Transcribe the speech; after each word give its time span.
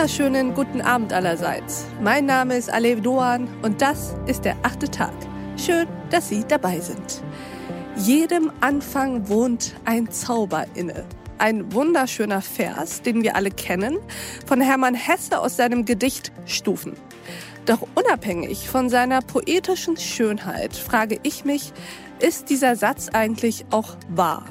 wunderschönen 0.00 0.54
guten 0.54 0.80
Abend 0.80 1.12
allerseits. 1.12 1.84
Mein 2.00 2.24
Name 2.24 2.56
ist 2.56 2.72
Alev 2.72 3.02
Doan 3.02 3.46
und 3.60 3.82
das 3.82 4.14
ist 4.24 4.46
der 4.46 4.56
achte 4.62 4.90
Tag. 4.90 5.12
Schön, 5.58 5.86
dass 6.08 6.30
Sie 6.30 6.42
dabei 6.48 6.80
sind. 6.80 7.22
Jedem 7.96 8.50
Anfang 8.60 9.28
wohnt 9.28 9.74
ein 9.84 10.10
Zauber 10.10 10.64
inne. 10.72 11.04
Ein 11.36 11.70
wunderschöner 11.74 12.40
Vers, 12.40 13.02
den 13.02 13.22
wir 13.22 13.36
alle 13.36 13.50
kennen, 13.50 13.98
von 14.46 14.62
Hermann 14.62 14.94
Hesse 14.94 15.38
aus 15.38 15.58
seinem 15.58 15.84
Gedicht 15.84 16.32
Stufen. 16.46 16.94
Doch 17.66 17.86
unabhängig 17.94 18.70
von 18.70 18.88
seiner 18.88 19.20
poetischen 19.20 19.98
Schönheit 19.98 20.74
frage 20.74 21.20
ich 21.24 21.44
mich, 21.44 21.74
ist 22.20 22.48
dieser 22.48 22.74
Satz 22.74 23.10
eigentlich 23.10 23.66
auch 23.70 23.98
wahr? 24.08 24.46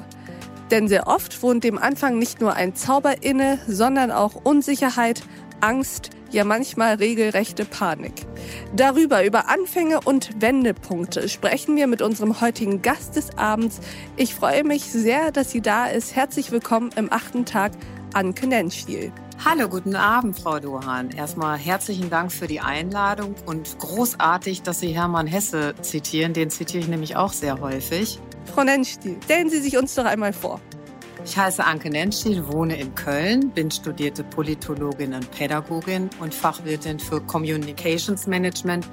Denn 0.70 0.86
sehr 0.86 1.08
oft 1.08 1.42
wohnt 1.42 1.64
dem 1.64 1.78
Anfang 1.78 2.18
nicht 2.18 2.40
nur 2.40 2.54
ein 2.54 2.76
Zauber 2.76 3.24
inne, 3.24 3.58
sondern 3.66 4.12
auch 4.12 4.36
Unsicherheit, 4.44 5.22
Angst, 5.60 6.10
ja 6.30 6.44
manchmal 6.44 6.94
regelrechte 6.94 7.64
Panik. 7.64 8.26
Darüber, 8.74 9.24
über 9.24 9.48
Anfänge 9.48 10.00
und 10.00 10.40
Wendepunkte 10.40 11.28
sprechen 11.28 11.76
wir 11.76 11.86
mit 11.86 12.02
unserem 12.02 12.40
heutigen 12.40 12.82
Gast 12.82 13.16
des 13.16 13.36
Abends. 13.36 13.80
Ich 14.16 14.34
freue 14.34 14.64
mich 14.64 14.84
sehr, 14.84 15.32
dass 15.32 15.50
sie 15.50 15.60
da 15.60 15.86
ist. 15.86 16.16
Herzlich 16.16 16.50
willkommen 16.50 16.90
im 16.96 17.12
achten 17.12 17.44
Tag, 17.44 17.72
Anke 18.14 18.46
Nenschiel. 18.46 19.12
Hallo, 19.42 19.68
guten 19.68 19.96
Abend, 19.96 20.38
Frau 20.38 20.58
Dohan. 20.58 21.10
Erstmal 21.10 21.56
herzlichen 21.56 22.10
Dank 22.10 22.30
für 22.30 22.46
die 22.46 22.60
Einladung 22.60 23.34
und 23.46 23.78
großartig, 23.78 24.62
dass 24.62 24.80
Sie 24.80 24.88
Hermann 24.88 25.26
Hesse 25.26 25.74
zitieren. 25.80 26.34
Den 26.34 26.50
zitiere 26.50 26.82
ich 26.82 26.88
nämlich 26.88 27.16
auch 27.16 27.32
sehr 27.32 27.58
häufig. 27.58 28.18
Frau 28.54 28.64
Nenschiel, 28.64 29.16
stellen 29.24 29.48
Sie 29.48 29.60
sich 29.60 29.78
uns 29.78 29.94
doch 29.94 30.04
einmal 30.04 30.34
vor. 30.34 30.60
Ich 31.24 31.36
heiße 31.36 31.64
Anke 31.64 31.90
Nenschiel, 31.90 32.46
wohne 32.48 32.78
in 32.80 32.94
Köln, 32.94 33.50
bin 33.50 33.70
studierte 33.70 34.24
Politologin 34.24 35.14
und 35.14 35.30
Pädagogin 35.30 36.08
und 36.18 36.34
Fachwirtin 36.34 36.98
für 36.98 37.20
Communications 37.20 38.26
Management. 38.26 38.88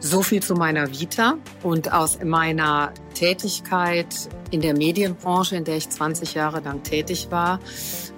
So 0.00 0.22
viel 0.22 0.42
zu 0.42 0.54
meiner 0.54 0.90
Vita 0.90 1.34
und 1.62 1.92
aus 1.92 2.18
meiner 2.24 2.92
Tätigkeit 3.14 4.28
in 4.50 4.60
der 4.60 4.76
Medienbranche, 4.76 5.56
in 5.56 5.64
der 5.64 5.76
ich 5.76 5.88
20 5.88 6.34
Jahre 6.34 6.60
lang 6.60 6.82
tätig 6.82 7.28
war, 7.30 7.60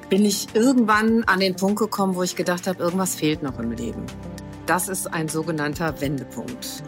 bin 0.09 0.25
ich 0.25 0.49
irgendwann 0.55 1.25
an 1.25 1.41
den 1.41 1.57
Punkt 1.57 1.79
gekommen, 1.79 2.15
wo 2.15 2.23
ich 2.23 2.37
gedacht 2.37 2.67
habe, 2.67 2.83
irgendwas 2.83 3.17
fehlt 3.17 3.43
noch 3.43 3.59
im 3.59 3.73
Leben. 3.73 4.07
Das 4.67 4.89
ist 4.89 5.13
ein 5.13 5.29
sogenannter 5.29 6.01
Wendepunkt. 6.01 6.83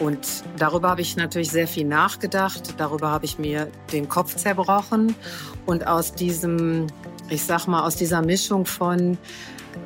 Und 0.00 0.44
darüber 0.58 0.90
habe 0.90 1.00
ich 1.00 1.16
natürlich 1.16 1.50
sehr 1.50 1.66
viel 1.66 1.86
nachgedacht. 1.86 2.74
Darüber 2.76 3.10
habe 3.10 3.24
ich 3.24 3.38
mir 3.38 3.70
den 3.92 4.08
Kopf 4.08 4.36
zerbrochen. 4.36 5.14
Und 5.64 5.86
aus 5.86 6.12
diesem, 6.12 6.86
ich 7.28 7.44
sag 7.44 7.66
mal, 7.66 7.84
aus 7.84 7.96
dieser 7.96 8.22
Mischung 8.22 8.66
von, 8.66 9.16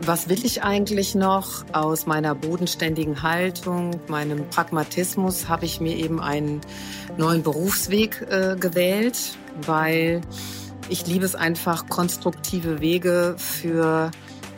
was 0.03 0.29
will 0.29 0.45
ich 0.45 0.63
eigentlich 0.63 1.15
noch, 1.15 1.65
aus 1.73 2.07
meiner 2.07 2.35
bodenständigen 2.35 3.23
Haltung, 3.23 4.01
meinem 4.09 4.49
Pragmatismus, 4.49 5.49
habe 5.49 5.65
ich 5.65 5.81
mir 5.81 5.97
eben 5.97 6.21
einen 6.21 6.61
neuen 7.17 7.43
Berufsweg 7.43 8.27
äh, 8.29 8.57
gewählt, 8.59 9.37
weil 9.67 10.23
ich 10.89 11.07
liebe 11.07 11.25
es 11.25 11.37
einfach, 11.37 11.89
konstruktive 11.89 12.81
Wege 12.81 13.37
für 13.39 14.11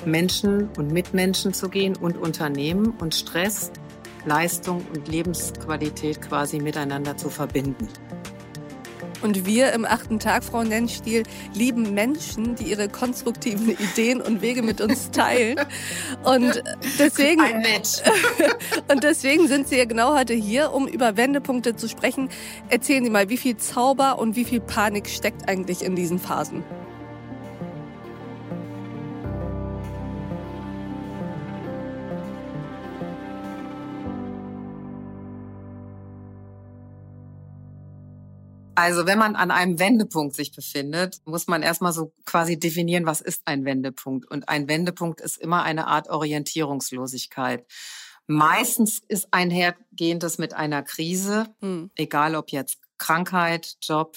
Menschen 0.07 0.71
und 0.77 0.93
Mitmenschen 0.93 1.53
zu 1.53 1.69
gehen 1.69 1.95
und 1.97 2.17
Unternehmen 2.17 2.95
und 2.99 3.15
Stress, 3.15 3.71
Leistung 4.25 4.87
und 4.95 5.09
Lebensqualität 5.09 6.23
quasi 6.23 6.59
miteinander 6.59 7.17
zu 7.17 7.31
verbinden. 7.31 7.89
Und 9.23 9.47
wir 9.47 9.73
im 9.73 9.85
achten 9.85 10.19
Tag, 10.19 10.43
Frau 10.43 10.65
Nennstiel, 10.65 11.23
lieben 11.55 11.95
Menschen, 11.95 12.57
die 12.57 12.65
ihre 12.65 12.89
konstruktiven 12.89 13.71
Ideen 13.71 14.21
und 14.21 14.43
Wege 14.43 14.63
mit 14.63 14.81
uns 14.81 15.11
teilen. 15.13 15.61
Und 16.25 16.63
deswegen, 16.99 17.41
Ein 17.41 17.61
Match. 17.61 18.03
und 18.91 19.05
deswegen 19.05 19.47
sind 19.47 19.69
Sie 19.69 19.79
ja 19.79 19.85
genau 19.85 20.17
heute 20.17 20.35
hier, 20.35 20.73
um 20.73 20.89
über 20.89 21.17
Wendepunkte 21.17 21.77
zu 21.77 21.89
sprechen. 21.89 22.31
Erzählen 22.69 23.05
Sie 23.05 23.11
mal, 23.11 23.29
wie 23.29 23.37
viel 23.37 23.57
Zauber 23.57 24.19
und 24.19 24.35
wie 24.35 24.45
viel 24.45 24.61
Panik 24.61 25.09
steckt 25.09 25.49
eigentlich 25.49 25.85
in 25.85 25.95
diesen 25.95 26.19
Phasen? 26.19 26.65
Also 38.83 39.07
wenn 39.07 39.17
man 39.17 39.37
an 39.37 39.53
einem 39.53 39.79
Wendepunkt 39.79 40.35
sich 40.35 40.51
befindet, 40.51 41.21
muss 41.25 41.47
man 41.47 41.63
erstmal 41.63 41.93
so 41.93 42.13
quasi 42.25 42.59
definieren, 42.59 43.07
was 43.07 43.21
ist 43.21 43.43
ein 43.45 43.65
Wendepunkt. 43.65 44.29
Und 44.29 44.49
ein 44.49 44.67
Wendepunkt 44.67 45.21
ist 45.21 45.37
immer 45.37 45.63
eine 45.63 45.87
Art 45.87 46.11
Orientierungslosigkeit. 46.11 47.65
Meistens 48.27 49.01
ist 49.07 49.29
einhergehendes 49.31 50.39
mit 50.39 50.55
einer 50.55 50.83
Krise, 50.83 51.47
hm. 51.61 51.93
egal 51.95 52.35
ob 52.35 52.51
jetzt 52.51 52.79
Krankheit, 52.99 53.77
Job, 53.83 54.17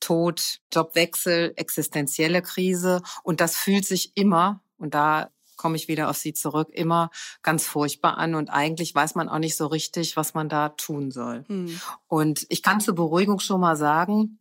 Tod, 0.00 0.60
Jobwechsel, 0.72 1.52
existenzielle 1.56 2.40
Krise. 2.40 3.02
Und 3.22 3.42
das 3.42 3.54
fühlt 3.54 3.84
sich 3.84 4.12
immer, 4.14 4.62
und 4.78 4.94
da 4.94 5.30
komme 5.60 5.76
ich 5.76 5.88
wieder 5.88 6.08
auf 6.08 6.16
Sie 6.16 6.32
zurück, 6.32 6.70
immer 6.72 7.10
ganz 7.42 7.66
furchtbar 7.66 8.16
an. 8.16 8.34
Und 8.34 8.48
eigentlich 8.48 8.94
weiß 8.94 9.14
man 9.14 9.28
auch 9.28 9.38
nicht 9.38 9.56
so 9.56 9.66
richtig, 9.66 10.16
was 10.16 10.32
man 10.32 10.48
da 10.48 10.70
tun 10.70 11.10
soll. 11.10 11.44
Hm. 11.48 11.78
Und 12.08 12.46
ich 12.48 12.62
kann 12.62 12.80
zur 12.80 12.94
Beruhigung 12.94 13.40
schon 13.40 13.60
mal 13.60 13.76
sagen, 13.76 14.38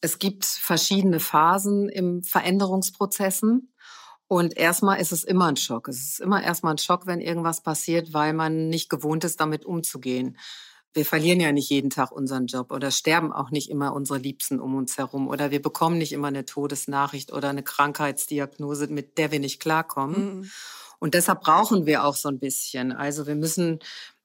es 0.00 0.20
gibt 0.20 0.44
verschiedene 0.44 1.18
Phasen 1.18 1.88
im 1.88 2.22
Veränderungsprozessen. 2.22 3.72
Und 4.28 4.56
erstmal 4.56 5.00
ist 5.00 5.10
es 5.10 5.24
immer 5.24 5.46
ein 5.46 5.56
Schock. 5.56 5.88
Es 5.88 5.96
ist 5.96 6.20
immer 6.20 6.40
erstmal 6.40 6.74
ein 6.74 6.78
Schock, 6.78 7.06
wenn 7.06 7.20
irgendwas 7.20 7.62
passiert, 7.62 8.12
weil 8.12 8.32
man 8.32 8.68
nicht 8.68 8.90
gewohnt 8.90 9.24
ist, 9.24 9.40
damit 9.40 9.64
umzugehen 9.64 10.36
wir 10.94 11.04
verlieren 11.04 11.40
ja 11.40 11.52
nicht 11.52 11.70
jeden 11.70 11.90
Tag 11.90 12.12
unseren 12.12 12.46
Job 12.46 12.72
oder 12.72 12.90
sterben 12.90 13.32
auch 13.32 13.50
nicht 13.50 13.70
immer 13.70 13.92
unsere 13.92 14.18
Liebsten 14.18 14.58
um 14.60 14.74
uns 14.74 14.98
herum 14.98 15.28
oder 15.28 15.50
wir 15.50 15.62
bekommen 15.62 15.98
nicht 15.98 16.12
immer 16.12 16.28
eine 16.28 16.44
Todesnachricht 16.44 17.32
oder 17.32 17.50
eine 17.50 17.62
Krankheitsdiagnose, 17.62 18.88
mit 18.88 19.18
der 19.18 19.30
wir 19.30 19.40
nicht 19.40 19.60
klarkommen. 19.60 20.38
Mhm. 20.38 20.50
Und 20.98 21.14
deshalb 21.14 21.42
brauchen 21.42 21.86
wir 21.86 22.04
auch 22.04 22.16
so 22.16 22.28
ein 22.28 22.38
bisschen. 22.38 22.92
Also 22.92 23.26
wir 23.26 23.36
müssen 23.36 23.78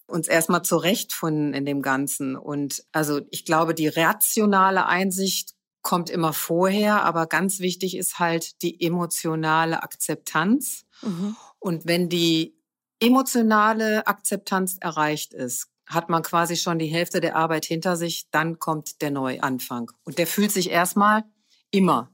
uns 0.08 0.28
erstmal 0.28 0.64
zurechtfinden 0.64 1.54
in 1.54 1.66
dem 1.66 1.82
Ganzen. 1.82 2.36
Und 2.36 2.84
also 2.92 3.22
ich 3.30 3.46
glaube, 3.46 3.74
die 3.74 3.88
rationale 3.88 4.86
Einsicht 4.86 5.54
kommt 5.82 6.10
immer 6.10 6.34
vorher, 6.34 7.04
aber 7.04 7.28
ganz 7.28 7.60
wichtig 7.60 7.98
ist 7.98 8.20
halt 8.20 8.62
die 8.62 8.82
emotionale 8.82 9.84
Akzeptanz. 9.84 10.86
Mhm. 11.02 11.36
Und 11.60 11.86
wenn 11.86 12.10
die 12.10 12.56
emotionale 13.00 14.08
Akzeptanz 14.08 14.78
erreicht 14.80 15.34
ist, 15.34 15.68
hat 15.86 16.10
man 16.10 16.24
quasi 16.24 16.56
schon 16.56 16.80
die 16.80 16.88
Hälfte 16.88 17.22
der 17.22 17.36
Arbeit 17.36 17.66
hinter 17.66 17.96
sich, 17.96 18.28
dann 18.32 18.60
kommt 18.60 19.02
der 19.02 19.12
Neuanfang. 19.12 19.92
Und 20.04 20.18
der 20.18 20.28
fühlt 20.28 20.52
sich 20.52 20.70
erstmal 20.70 21.24
immer 21.72 22.10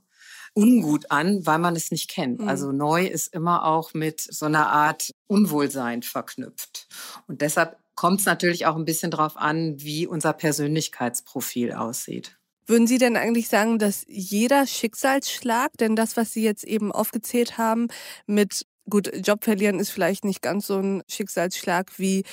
ungut 0.53 1.11
an, 1.11 1.45
weil 1.45 1.59
man 1.59 1.75
es 1.75 1.91
nicht 1.91 2.09
kennt. 2.09 2.41
Mhm. 2.41 2.47
Also 2.47 2.71
neu 2.71 3.05
ist 3.05 3.33
immer 3.33 3.65
auch 3.65 3.93
mit 3.93 4.19
so 4.19 4.45
einer 4.45 4.67
Art 4.69 5.11
Unwohlsein 5.27 6.03
verknüpft. 6.03 6.87
Und 7.27 7.41
deshalb 7.41 7.77
kommt 7.95 8.21
es 8.21 8.25
natürlich 8.25 8.65
auch 8.65 8.75
ein 8.75 8.85
bisschen 8.85 9.11
darauf 9.11 9.37
an, 9.37 9.75
wie 9.79 10.07
unser 10.07 10.33
Persönlichkeitsprofil 10.33 11.73
aussieht. 11.73 12.37
Würden 12.65 12.87
Sie 12.87 12.99
denn 12.99 13.17
eigentlich 13.17 13.49
sagen, 13.49 13.79
dass 13.79 14.05
jeder 14.07 14.67
Schicksalsschlag, 14.67 15.71
denn 15.79 15.95
das, 15.95 16.15
was 16.17 16.31
Sie 16.31 16.43
jetzt 16.43 16.63
eben 16.63 16.91
aufgezählt 16.91 17.57
haben, 17.57 17.87
mit 18.27 18.67
gut, 18.89 19.11
Job 19.25 19.43
verlieren 19.43 19.79
ist 19.79 19.91
vielleicht 19.91 20.25
nicht 20.25 20.41
ganz 20.41 20.67
so 20.67 20.77
ein 20.77 21.03
Schicksalsschlag 21.07 21.97
wie 21.97 22.23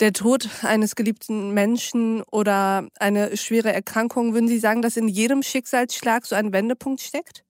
der 0.00 0.12
Tod 0.12 0.48
eines 0.62 0.96
geliebten 0.96 1.52
Menschen 1.52 2.22
oder 2.30 2.88
eine 2.98 3.36
schwere 3.36 3.72
Erkrankung, 3.72 4.34
würden 4.34 4.48
Sie 4.48 4.58
sagen, 4.58 4.82
dass 4.82 4.96
in 4.96 5.08
jedem 5.08 5.42
Schicksalsschlag 5.42 6.26
so 6.26 6.34
ein 6.34 6.52
Wendepunkt 6.52 7.00
steckt? 7.00 7.44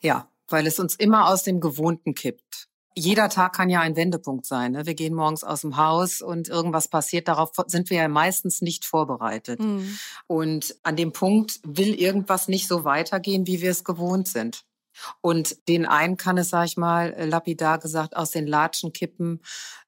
Ja, 0.00 0.28
weil 0.48 0.66
es 0.66 0.78
uns 0.78 0.96
immer 0.96 1.28
aus 1.28 1.44
dem 1.44 1.60
Gewohnten 1.60 2.14
kippt. 2.14 2.68
Jeder 2.96 3.28
Tag 3.28 3.54
kann 3.54 3.70
ja 3.70 3.80
ein 3.80 3.96
Wendepunkt 3.96 4.46
sein. 4.46 4.72
Ne? 4.72 4.86
Wir 4.86 4.94
gehen 4.94 5.14
morgens 5.14 5.42
aus 5.42 5.62
dem 5.62 5.76
Haus 5.76 6.22
und 6.22 6.48
irgendwas 6.48 6.86
passiert. 6.86 7.26
Darauf 7.26 7.50
sind 7.66 7.90
wir 7.90 7.96
ja 7.96 8.08
meistens 8.08 8.60
nicht 8.60 8.84
vorbereitet. 8.84 9.58
Mhm. 9.58 9.98
Und 10.28 10.76
an 10.84 10.94
dem 10.94 11.12
Punkt 11.12 11.58
will 11.64 11.94
irgendwas 11.94 12.46
nicht 12.46 12.68
so 12.68 12.84
weitergehen, 12.84 13.48
wie 13.48 13.60
wir 13.62 13.70
es 13.72 13.82
gewohnt 13.82 14.28
sind. 14.28 14.64
Und 15.20 15.68
den 15.68 15.86
einen 15.86 16.16
kann 16.16 16.38
es, 16.38 16.50
sag 16.50 16.66
ich 16.66 16.76
mal, 16.76 17.14
lapidar 17.28 17.78
gesagt, 17.78 18.16
aus 18.16 18.30
den 18.30 18.46
Latschen 18.46 18.92
kippen, 18.92 19.40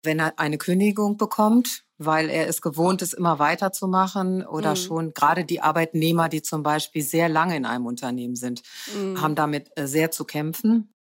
wenn 0.02 0.18
er 0.18 0.38
eine 0.38 0.58
Kündigung 0.58 1.16
bekommt 1.16 1.86
weil 1.98 2.28
er 2.28 2.48
es 2.48 2.60
gewohnt 2.60 3.02
ist, 3.02 3.14
immer 3.14 3.38
weiterzumachen 3.38 4.46
oder 4.46 4.70
mhm. 4.70 4.76
schon 4.76 5.14
gerade 5.14 5.44
die 5.44 5.60
Arbeitnehmer, 5.60 6.28
die 6.28 6.42
zum 6.42 6.62
Beispiel 6.62 7.02
sehr 7.02 7.28
lange 7.28 7.56
in 7.56 7.64
einem 7.64 7.86
Unternehmen 7.86 8.36
sind, 8.36 8.62
mhm. 8.94 9.20
haben 9.20 9.34
damit 9.34 9.70
äh, 9.76 9.86
sehr 9.86 10.10
zu 10.10 10.24
kämpfen. 10.24 10.92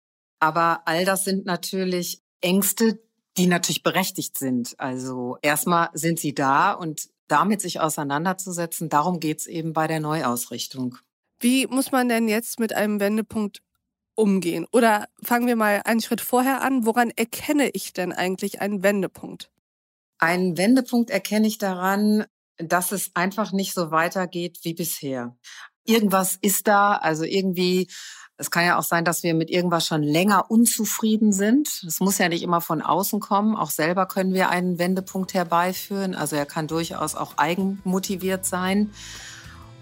Aber 0.40 0.82
all 0.84 1.04
das 1.04 1.24
sind 1.24 1.46
natürlich 1.46 2.22
Ängste, 2.40 3.02
die 3.36 3.46
natürlich 3.46 3.82
berechtigt 3.82 4.38
sind. 4.38 4.74
Also 4.78 5.38
erstmal 5.42 5.88
sind 5.94 6.20
sie 6.20 6.34
da 6.34 6.72
und 6.72 7.08
damit 7.26 7.60
sich 7.60 7.80
auseinanderzusetzen, 7.80 8.88
darum 8.88 9.18
geht's 9.18 9.46
eben 9.46 9.72
bei 9.72 9.86
der 9.86 9.98
Neuausrichtung. 9.98 10.98
Wie 11.40 11.66
muss 11.66 11.90
man 11.90 12.08
denn 12.08 12.28
jetzt 12.28 12.60
mit 12.60 12.74
einem 12.74 13.00
Wendepunkt 13.00 13.62
umgehen? 14.14 14.66
Oder 14.72 15.08
fangen 15.22 15.46
wir 15.46 15.56
mal 15.56 15.82
einen 15.84 16.00
Schritt 16.00 16.20
vorher 16.20 16.62
an. 16.62 16.86
Woran 16.86 17.10
erkenne 17.10 17.70
ich 17.70 17.92
denn 17.92 18.12
eigentlich 18.12 18.60
einen 18.60 18.82
Wendepunkt? 18.82 19.50
Einen 20.18 20.56
Wendepunkt 20.56 21.10
erkenne 21.10 21.46
ich 21.46 21.58
daran, 21.58 22.24
dass 22.56 22.92
es 22.92 23.10
einfach 23.14 23.52
nicht 23.52 23.74
so 23.74 23.90
weitergeht 23.90 24.60
wie 24.62 24.74
bisher. 24.74 25.36
Irgendwas 25.84 26.38
ist 26.40 26.66
da, 26.66 26.94
also 26.94 27.24
irgendwie 27.24 27.88
es 28.36 28.50
kann 28.50 28.64
ja 28.64 28.78
auch 28.78 28.82
sein, 28.82 29.04
dass 29.04 29.22
wir 29.22 29.32
mit 29.32 29.48
irgendwas 29.48 29.86
schon 29.86 30.02
länger 30.02 30.50
unzufrieden 30.50 31.32
sind. 31.32 31.68
Es 31.86 32.00
muss 32.00 32.18
ja 32.18 32.28
nicht 32.28 32.42
immer 32.42 32.60
von 32.60 32.82
außen 32.82 33.20
kommen. 33.20 33.54
Auch 33.54 33.70
selber 33.70 34.06
können 34.06 34.34
wir 34.34 34.48
einen 34.48 34.78
Wendepunkt 34.78 35.34
herbeiführen. 35.34 36.16
Also 36.16 36.34
er 36.34 36.46
kann 36.46 36.66
durchaus 36.66 37.14
auch 37.14 37.38
eigenmotiviert 37.38 38.44
sein. 38.44 38.90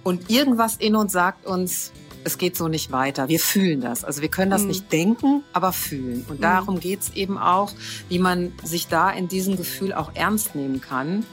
Und 0.04 0.28
irgendwas 0.28 0.76
in 0.76 0.96
uns 0.96 1.12
sagt 1.12 1.46
uns, 1.46 1.92
es 2.24 2.38
geht 2.38 2.56
so 2.56 2.68
nicht 2.68 2.92
weiter. 2.92 3.28
Wir 3.28 3.40
fühlen 3.40 3.80
das. 3.80 4.04
Also 4.04 4.22
wir 4.22 4.28
können 4.28 4.50
das 4.50 4.62
mhm. 4.62 4.68
nicht 4.68 4.92
denken, 4.92 5.42
aber 5.52 5.72
fühlen. 5.72 6.24
Und 6.28 6.38
mhm. 6.38 6.42
darum 6.42 6.80
geht 6.80 7.00
es 7.00 7.10
eben 7.14 7.38
auch, 7.38 7.72
wie 8.08 8.18
man 8.18 8.52
sich 8.62 8.88
da 8.88 9.10
in 9.10 9.28
diesem 9.28 9.56
Gefühl 9.56 9.92
auch 9.92 10.12
ernst 10.14 10.54
nehmen 10.54 10.80
kann 10.80 11.24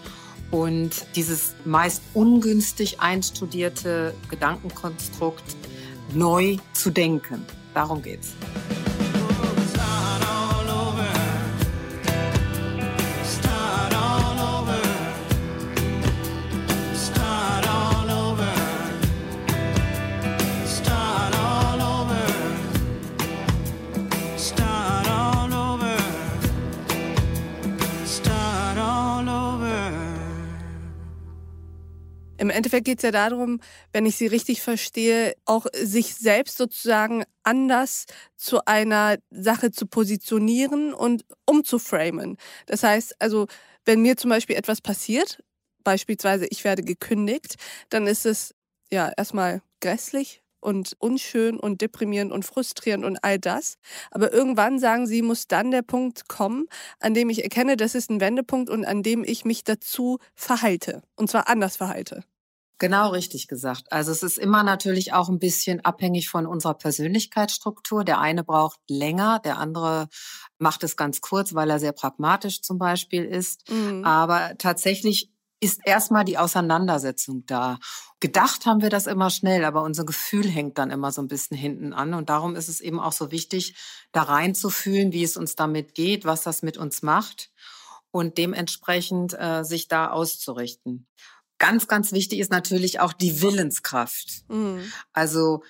und 0.52 1.06
dieses 1.16 1.54
meist 1.66 2.02
ungünstig 2.14 3.00
einstudierte 3.02 4.14
Gedankenkonstrukt 4.30 5.44
neu 6.14 6.58
zu 6.74 6.90
denken. 6.90 7.46
Darum 7.74 8.02
geht's. 8.02 8.34
Endeffekt 32.60 32.86
geht 32.86 33.00
es 33.00 33.04
ja 33.04 33.12
darum, 33.12 33.62
wenn 33.94 34.06
ich 34.06 34.18
Sie 34.18 34.28
richtig 34.28 34.62
verstehe, 34.62 35.34
auch 35.46 35.66
sich 35.74 36.16
selbst 36.16 36.58
sozusagen 36.58 37.24
anders 37.44 38.06
zu 38.36 38.66
einer 38.66 39.18
Sache 39.30 39.72
zu 39.72 39.88
positionieren 39.88 40.94
und 40.94 41.26
umzuframen. 41.46 42.38
Das 42.66 42.84
heißt 42.84 43.16
also, 43.20 43.48
wenn 43.86 44.02
mir 44.02 44.18
zum 44.18 44.30
Beispiel 44.30 44.58
etwas 44.58 44.82
passiert, 44.82 45.42
beispielsweise 45.84 46.48
ich 46.48 46.64
werde 46.66 46.84
gekündigt, 46.84 47.56
dann 47.90 48.08
ist 48.08 48.26
es 48.26 48.54
ja 48.92 49.12
erstmal 49.16 49.62
grässlich, 49.80 50.44
und 50.62 50.96
unschön 51.00 51.60
und 51.60 51.82
deprimierend 51.82 52.32
und 52.32 52.46
frustrierend 52.46 53.06
und 53.06 53.24
all 53.24 53.40
das. 53.40 53.78
Aber 54.12 54.34
irgendwann 54.34 54.80
sagen 54.80 55.08
sie, 55.08 55.22
muss 55.22 55.48
dann 55.48 55.72
der 55.72 55.82
Punkt 55.82 56.28
kommen, 56.28 56.68
an 57.00 57.14
dem 57.14 57.30
ich 57.30 57.44
erkenne, 57.44 57.78
das 57.78 57.96
ist 57.96 58.10
ein 58.10 58.22
Wendepunkt 58.22 58.70
und 58.70 58.86
an 58.86 59.04
dem 59.04 59.24
ich 59.24 59.46
mich 59.46 59.64
dazu 59.64 60.20
verhalte. 60.36 61.02
Und 61.16 61.30
zwar 61.30 61.48
anders 61.48 61.78
verhalte. 61.78 62.24
Genau 62.80 63.10
richtig 63.10 63.50
gesagt. 63.50 63.92
Also 63.92 64.14
es 64.14 64.24
ist 64.24 64.38
immer 64.38 64.64
natürlich 64.64 65.12
auch 65.12 65.28
ein 65.28 65.38
bisschen 65.38 65.84
abhängig 65.84 66.30
von 66.30 66.46
unserer 66.46 66.76
Persönlichkeitsstruktur. 66.76 68.06
Der 68.06 68.20
eine 68.20 68.46
braucht 68.46 68.80
länger, 68.90 69.40
der 69.40 69.58
andere 69.58 70.08
macht 70.60 70.86
es 70.86 70.96
ganz 70.96 71.20
kurz, 71.20 71.54
weil 71.54 71.70
er 71.70 71.80
sehr 71.80 71.92
pragmatisch 71.92 72.62
zum 72.62 72.78
Beispiel 72.78 73.26
ist. 73.26 73.70
Mhm. 73.70 74.06
Aber 74.06 74.58
tatsächlich 74.58 75.30
ist 75.60 75.82
erstmal 75.84 76.24
die 76.24 76.38
Auseinandersetzung 76.38 77.46
da. 77.46 77.80
Gedacht 78.22 78.66
haben 78.66 78.82
wir 78.82 78.90
das 78.90 79.08
immer 79.08 79.30
schnell, 79.30 79.66
aber 79.66 79.84
unser 79.84 80.06
Gefühl 80.06 80.48
hängt 80.48 80.78
dann 80.78 80.90
immer 80.90 81.12
so 81.12 81.22
ein 81.22 81.28
bisschen 81.28 81.58
hinten 81.58 81.92
an. 81.92 82.14
Und 82.14 82.30
darum 82.30 82.56
ist 82.56 82.70
es 82.70 82.80
eben 82.80 83.02
auch 83.02 83.12
so 83.12 83.30
wichtig, 83.32 83.76
da 84.14 84.24
reinzufühlen, 84.24 85.12
wie 85.12 85.24
es 85.24 85.36
uns 85.36 85.56
damit 85.56 85.96
geht, 85.96 86.24
was 86.24 86.44
das 86.44 86.62
mit 86.62 86.78
uns 86.78 87.02
macht 87.02 87.52
und 88.12 88.38
dementsprechend 88.38 89.38
äh, 89.38 89.64
sich 89.64 89.90
da 89.90 90.12
auszurichten. 90.12 91.08
Ganz, 91.60 91.88
ganz 91.88 92.12
wichtig 92.12 92.40
ist 92.40 92.52
natürlich 92.52 93.00
auch 93.00 93.14
die 93.14 93.42
Willenskraft. 93.42 94.44
Mhm. 94.50 94.92
Also 95.14 95.64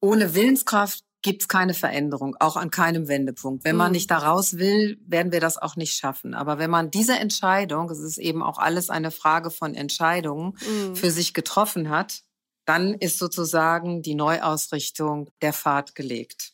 ohne 0.00 0.34
Willenskraft 0.34 1.04
gibt's 1.22 1.48
keine 1.48 1.74
Veränderung, 1.74 2.36
auch 2.38 2.56
an 2.56 2.70
keinem 2.70 3.08
Wendepunkt. 3.08 3.64
Wenn 3.64 3.76
man 3.76 3.88
mhm. 3.88 3.94
nicht 3.94 4.10
da 4.10 4.18
raus 4.18 4.58
will, 4.58 4.98
werden 5.06 5.32
wir 5.32 5.40
das 5.40 5.56
auch 5.56 5.74
nicht 5.74 5.94
schaffen. 5.94 6.34
Aber 6.34 6.58
wenn 6.58 6.70
man 6.70 6.90
diese 6.90 7.18
Entscheidung, 7.18 7.90
es 7.90 7.98
ist 7.98 8.18
eben 8.18 8.42
auch 8.42 8.58
alles 8.58 8.90
eine 8.90 9.10
Frage 9.10 9.50
von 9.50 9.74
Entscheidungen, 9.74 10.56
mhm. 10.60 10.94
für 10.94 11.10
sich 11.10 11.34
getroffen 11.34 11.88
hat, 11.88 12.22
dann 12.66 12.94
ist 12.94 13.18
sozusagen 13.18 14.02
die 14.02 14.14
Neuausrichtung 14.14 15.30
der 15.42 15.52
Pfad 15.52 15.94
gelegt. 15.94 16.52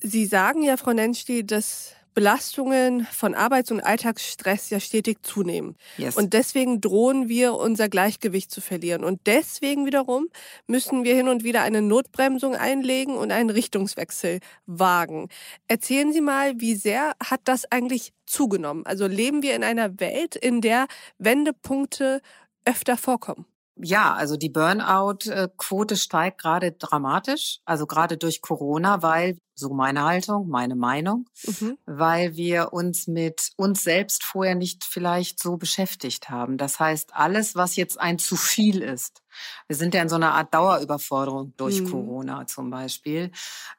Sie 0.00 0.26
sagen 0.26 0.62
ja, 0.62 0.76
Frau 0.76 0.92
Nensti, 0.92 1.44
dass 1.44 1.94
Belastungen 2.14 3.06
von 3.10 3.34
Arbeits- 3.34 3.70
und 3.70 3.80
Alltagsstress 3.80 4.70
ja 4.70 4.80
stetig 4.80 5.18
zunehmen. 5.22 5.76
Yes. 5.98 6.16
Und 6.16 6.32
deswegen 6.32 6.80
drohen 6.80 7.28
wir, 7.28 7.54
unser 7.54 7.88
Gleichgewicht 7.88 8.50
zu 8.50 8.60
verlieren. 8.60 9.04
Und 9.04 9.20
deswegen 9.26 9.84
wiederum 9.84 10.28
müssen 10.66 11.04
wir 11.04 11.14
hin 11.14 11.28
und 11.28 11.44
wieder 11.44 11.62
eine 11.62 11.82
Notbremsung 11.82 12.54
einlegen 12.54 13.16
und 13.16 13.32
einen 13.32 13.50
Richtungswechsel 13.50 14.40
wagen. 14.66 15.28
Erzählen 15.66 16.12
Sie 16.12 16.20
mal, 16.20 16.60
wie 16.60 16.76
sehr 16.76 17.14
hat 17.22 17.40
das 17.44 17.70
eigentlich 17.70 18.12
zugenommen? 18.26 18.86
Also 18.86 19.06
leben 19.06 19.42
wir 19.42 19.54
in 19.56 19.64
einer 19.64 20.00
Welt, 20.00 20.36
in 20.36 20.60
der 20.60 20.86
Wendepunkte 21.18 22.20
öfter 22.64 22.96
vorkommen? 22.96 23.46
Ja, 23.76 24.14
also 24.14 24.36
die 24.36 24.50
Burnout-Quote 24.50 25.96
steigt 25.96 26.40
gerade 26.40 26.72
dramatisch, 26.72 27.58
also 27.64 27.86
gerade 27.86 28.16
durch 28.16 28.40
Corona, 28.40 29.02
weil, 29.02 29.36
so 29.56 29.74
meine 29.74 30.04
Haltung, 30.04 30.48
meine 30.48 30.76
Meinung, 30.76 31.28
mhm. 31.44 31.76
weil 31.84 32.36
wir 32.36 32.72
uns 32.72 33.08
mit 33.08 33.50
uns 33.56 33.82
selbst 33.82 34.22
vorher 34.22 34.54
nicht 34.54 34.84
vielleicht 34.84 35.42
so 35.42 35.56
beschäftigt 35.56 36.30
haben. 36.30 36.56
Das 36.56 36.78
heißt, 36.78 37.16
alles, 37.16 37.56
was 37.56 37.74
jetzt 37.74 38.00
ein 38.00 38.20
zu 38.20 38.36
viel 38.36 38.80
ist, 38.80 39.22
wir 39.66 39.74
sind 39.74 39.92
ja 39.94 40.02
in 40.02 40.08
so 40.08 40.16
einer 40.16 40.34
Art 40.34 40.54
Dauerüberforderung 40.54 41.54
durch 41.56 41.80
mhm. 41.80 41.90
Corona 41.90 42.46
zum 42.46 42.70
Beispiel, 42.70 43.32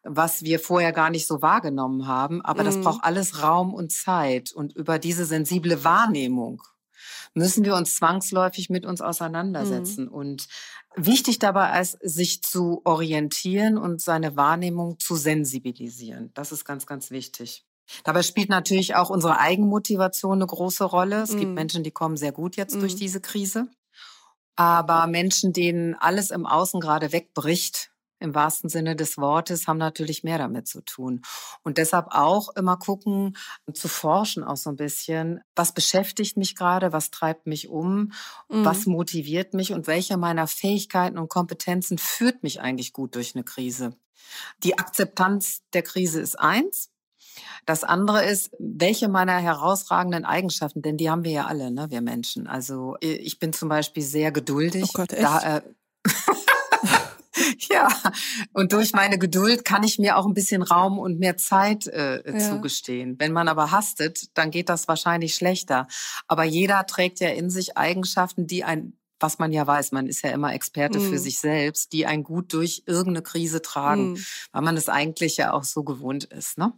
was 0.03 0.43
wir 0.43 0.59
vorher 0.59 0.91
gar 0.91 1.09
nicht 1.09 1.25
so 1.25 1.41
wahrgenommen 1.41 2.05
haben, 2.05 2.41
aber 2.41 2.63
mhm. 2.63 2.65
das 2.65 2.81
braucht 2.81 3.03
alles 3.03 3.41
Raum 3.41 3.73
und 3.73 3.93
Zeit 3.93 4.51
und 4.51 4.75
über 4.75 4.99
diese 4.99 5.25
sensible 5.25 5.85
Wahrnehmung 5.85 6.61
müssen 7.35 7.65
wir 7.65 7.75
uns 7.75 7.95
zwangsläufig 7.95 8.69
mit 8.69 8.85
uns 8.85 9.01
auseinandersetzen. 9.01 10.05
Mhm. 10.05 10.11
Und 10.11 10.47
wichtig 10.95 11.37
dabei 11.37 11.79
ist, 11.79 11.97
sich 12.01 12.41
zu 12.41 12.81
orientieren 12.85 13.77
und 13.77 14.01
seine 14.01 14.35
Wahrnehmung 14.35 14.99
zu 14.99 15.15
sensibilisieren. 15.15 16.31
Das 16.33 16.51
ist 16.51 16.65
ganz, 16.65 16.87
ganz 16.87 17.11
wichtig. 17.11 17.65
Dabei 18.03 18.23
spielt 18.23 18.49
natürlich 18.49 18.95
auch 18.95 19.09
unsere 19.09 19.39
Eigenmotivation 19.39 20.39
eine 20.39 20.47
große 20.47 20.85
Rolle. 20.85 21.21
Es 21.21 21.33
mhm. 21.33 21.39
gibt 21.39 21.53
Menschen, 21.53 21.83
die 21.83 21.91
kommen 21.91 22.17
sehr 22.17 22.31
gut 22.31 22.55
jetzt 22.55 22.75
mhm. 22.75 22.79
durch 22.79 22.95
diese 22.95 23.21
Krise. 23.21 23.67
Aber 24.55 25.05
Menschen, 25.07 25.51
denen 25.51 25.93
alles 25.95 26.31
im 26.31 26.45
Außen 26.45 26.79
gerade 26.79 27.11
wegbricht, 27.11 27.91
im 28.25 28.35
wahrsten 28.35 28.69
Sinne 28.69 28.95
des 28.95 29.17
Wortes, 29.17 29.67
haben 29.67 29.77
natürlich 29.77 30.23
mehr 30.23 30.37
damit 30.37 30.67
zu 30.67 30.81
tun. 30.81 31.21
Und 31.63 31.77
deshalb 31.77 32.07
auch 32.09 32.49
immer 32.55 32.77
gucken, 32.77 33.37
zu 33.73 33.87
forschen 33.87 34.43
auch 34.43 34.57
so 34.57 34.69
ein 34.69 34.75
bisschen, 34.75 35.39
was 35.55 35.73
beschäftigt 35.73 36.35
mich 36.35 36.55
gerade, 36.55 36.91
was 36.91 37.11
treibt 37.11 37.47
mich 37.47 37.69
um, 37.69 38.11
mhm. 38.49 38.65
was 38.65 38.85
motiviert 38.85 39.53
mich 39.53 39.71
und 39.71 39.87
welche 39.87 40.17
meiner 40.17 40.47
Fähigkeiten 40.47 41.17
und 41.17 41.29
Kompetenzen 41.29 41.97
führt 41.97 42.43
mich 42.43 42.59
eigentlich 42.59 42.91
gut 42.91 43.15
durch 43.15 43.35
eine 43.35 43.43
Krise. 43.43 43.95
Die 44.63 44.77
Akzeptanz 44.77 45.61
der 45.73 45.83
Krise 45.83 46.19
ist 46.19 46.39
eins. 46.39 46.89
Das 47.65 47.83
andere 47.83 48.23
ist, 48.25 48.51
welche 48.59 49.09
meiner 49.09 49.37
herausragenden 49.37 50.25
Eigenschaften, 50.25 50.81
denn 50.81 50.97
die 50.97 51.09
haben 51.09 51.23
wir 51.23 51.31
ja 51.31 51.45
alle, 51.45 51.71
ne, 51.71 51.89
wir 51.89 52.01
Menschen. 52.01 52.47
Also 52.47 52.95
ich 53.01 53.39
bin 53.39 53.53
zum 53.53 53.69
Beispiel 53.69 54.03
sehr 54.03 54.31
geduldig. 54.31 54.85
Oh 54.89 54.91
Gott, 54.93 55.11
echt? 55.11 55.23
Da, 55.23 55.57
äh, 55.57 55.61
Ja, 57.69 57.87
und 58.53 58.73
durch 58.73 58.93
meine 58.93 59.17
Geduld 59.17 59.65
kann 59.65 59.83
ich 59.83 59.99
mir 59.99 60.17
auch 60.17 60.25
ein 60.25 60.33
bisschen 60.33 60.61
Raum 60.61 60.99
und 60.99 61.19
mehr 61.19 61.37
Zeit 61.37 61.87
äh, 61.87 62.23
ja. 62.25 62.39
zugestehen. 62.39 63.15
Wenn 63.19 63.33
man 63.33 63.47
aber 63.47 63.71
hastet, 63.71 64.37
dann 64.37 64.51
geht 64.51 64.69
das 64.69 64.87
wahrscheinlich 64.87 65.35
schlechter. 65.35 65.87
Aber 66.27 66.43
jeder 66.43 66.85
trägt 66.85 67.19
ja 67.19 67.29
in 67.29 67.49
sich 67.49 67.77
Eigenschaften, 67.77 68.47
die 68.47 68.63
ein 68.63 68.97
was 69.19 69.39
man 69.39 69.53
ja 69.53 69.65
weiß, 69.65 69.93
man 69.93 70.07
ist 70.07 70.23
ja 70.23 70.31
immer 70.31 70.53
Experte 70.53 70.99
mm. 70.99 71.09
für 71.09 71.17
sich 71.17 71.39
selbst, 71.39 71.93
die 71.93 72.05
einen 72.05 72.23
gut 72.23 72.51
durch 72.53 72.83
irgendeine 72.85 73.23
Krise 73.23 73.61
tragen, 73.61 74.11
mm. 74.11 74.17
weil 74.51 74.61
man 74.61 74.75
es 74.75 74.89
eigentlich 74.89 75.37
ja 75.37 75.53
auch 75.53 75.63
so 75.63 75.83
gewohnt 75.83 76.25
ist, 76.25 76.57
ne? 76.57 76.73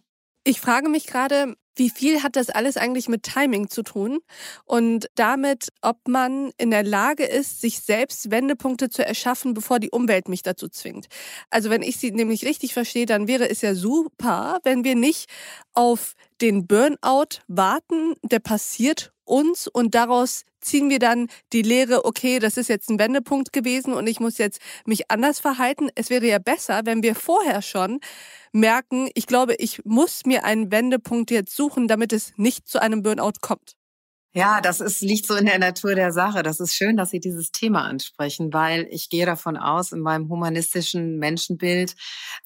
Ich 0.48 0.62
frage 0.62 0.88
mich 0.88 1.08
gerade, 1.08 1.58
wie 1.76 1.90
viel 1.90 2.24
hat 2.24 2.38
das 2.38 2.50
alles 2.50 2.78
eigentlich 2.78 3.10
mit 3.10 3.24
Timing 3.24 3.70
zu 3.70 3.84
tun 3.84 4.20
und 4.64 5.10
damit, 5.16 5.68
ob 5.82 6.08
man 6.08 6.52
in 6.58 6.72
der 6.72 6.84
Lage 6.84 7.26
ist, 7.26 7.60
sich 7.60 7.82
selbst 7.82 8.32
Wendepunkte 8.32 8.90
zu 8.90 9.06
erschaffen, 9.06 9.54
bevor 9.54 9.82
die 9.82 9.90
Umwelt 9.90 10.30
mich 10.30 10.44
dazu 10.44 10.70
zwingt. 10.70 11.08
Also 11.50 11.70
wenn 11.70 11.82
ich 11.82 11.98
sie 11.98 12.12
nämlich 12.12 12.46
richtig 12.46 12.74
verstehe, 12.74 13.06
dann 13.06 13.28
wäre 13.28 13.50
es 13.50 13.60
ja 13.62 13.76
super, 13.76 14.62
wenn 14.64 14.86
wir 14.86 14.96
nicht 14.96 15.30
auf 15.74 16.14
den 16.40 16.66
Burnout 16.66 17.42
warten, 17.50 18.14
der 18.24 18.40
passiert 18.40 19.12
uns 19.28 19.68
und 19.68 19.96
daraus 19.96 20.44
ziehen 20.62 20.90
wir 20.90 21.00
dann 21.00 21.28
die 21.54 21.62
Lehre, 21.62 22.06
okay, 22.06 22.40
das 22.40 22.58
ist 22.58 22.68
jetzt 22.70 22.90
ein 22.90 23.00
Wendepunkt 23.00 23.54
gewesen 23.54 23.94
und 23.94 24.08
ich 24.08 24.20
muss 24.20 24.38
jetzt 24.38 24.60
mich 24.86 25.10
anders 25.12 25.40
verhalten. 25.40 25.90
Es 25.96 26.10
wäre 26.10 26.26
ja 26.26 26.40
besser, 26.40 26.82
wenn 26.86 27.04
wir 27.04 27.16
vorher 27.16 27.62
schon 27.62 28.00
merken, 28.52 29.10
ich 29.14 29.28
glaube, 29.28 29.56
ich 29.56 29.84
muss 29.86 30.26
mir 30.26 30.44
einen 30.44 30.72
Wendepunkt 30.72 31.32
jetzt 31.32 31.56
suchen, 31.56 31.88
damit 31.88 32.14
es 32.14 32.34
nicht 32.38 32.68
zu 32.68 32.82
einem 32.82 33.04
Burnout 33.04 33.40
kommt. 33.42 33.76
Ja, 34.38 34.62
das 34.62 34.82
ist, 34.82 35.02
liegt 35.02 35.26
so 35.26 35.36
in 35.36 35.48
der 35.48 35.58
Natur 35.58 35.96
der 35.96 36.12
Sache. 36.12 36.44
Das 36.44 36.60
ist 36.60 36.76
schön, 36.76 36.96
dass 36.96 37.10
Sie 37.10 37.20
dieses 37.20 37.52
Thema 37.52 37.86
ansprechen, 37.86 38.54
weil 38.54 38.88
ich 38.92 39.10
gehe 39.10 39.26
davon 39.26 39.58
aus, 39.58 39.92
in 39.92 40.00
meinem 40.00 40.30
humanistischen 40.30 41.18
Menschenbild, 41.18 41.96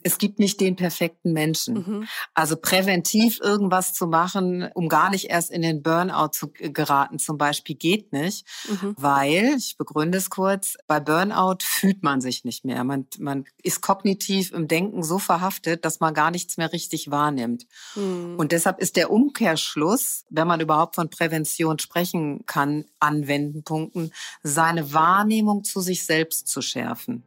es 0.01 0.17
gibt 0.17 0.39
nicht 0.39 0.61
den 0.61 0.77
perfekten 0.77 1.33
Menschen. 1.33 1.73
Mhm. 1.75 2.07
Also 2.33 2.55
präventiv 2.55 3.39
irgendwas 3.41 3.93
zu 3.93 4.07
machen, 4.07 4.69
um 4.73 4.87
gar 4.87 5.09
nicht 5.09 5.29
erst 5.29 5.51
in 5.51 5.61
den 5.61 5.83
Burnout 5.83 6.29
zu 6.31 6.51
geraten, 6.51 7.19
zum 7.19 7.37
Beispiel, 7.37 7.75
geht 7.75 8.13
nicht, 8.13 8.47
mhm. 8.69 8.95
weil, 8.97 9.55
ich 9.57 9.75
begründe 9.77 10.17
es 10.17 10.29
kurz, 10.29 10.77
bei 10.87 11.01
Burnout 11.01 11.57
fühlt 11.61 12.03
man 12.03 12.21
sich 12.21 12.45
nicht 12.45 12.63
mehr. 12.63 12.85
Man, 12.85 13.07
man 13.19 13.43
ist 13.63 13.81
kognitiv 13.81 14.53
im 14.53 14.69
Denken 14.69 15.03
so 15.03 15.19
verhaftet, 15.19 15.83
dass 15.83 15.99
man 15.99 16.13
gar 16.13 16.31
nichts 16.31 16.55
mehr 16.55 16.71
richtig 16.71 17.11
wahrnimmt. 17.11 17.65
Mhm. 17.95 18.35
Und 18.37 18.53
deshalb 18.53 18.79
ist 18.79 18.95
der 18.95 19.11
Umkehrschluss, 19.11 20.25
wenn 20.29 20.47
man 20.47 20.61
überhaupt 20.61 20.95
von 20.95 21.09
Prävention 21.09 21.79
sprechen 21.81 22.45
kann 22.45 22.85
an 22.99 23.27
Wendepunkten, 23.27 24.13
seine 24.43 24.93
Wahrnehmung 24.93 25.63
zu 25.63 25.81
sich 25.81 26.05
selbst 26.05 26.47
zu 26.47 26.61
schärfen. 26.61 27.23